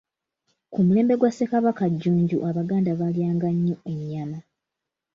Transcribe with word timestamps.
Ku 0.71 0.79
mulembe 0.85 1.13
gwa 1.19 1.31
Ssekabaka 1.31 1.83
Jjunju 1.91 2.37
Abaganda 2.49 2.91
baalyanga 2.99 3.47
nnyo 3.55 3.75
ennyama. 3.91 4.39